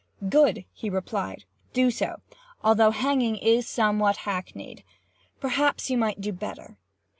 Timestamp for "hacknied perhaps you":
4.25-5.97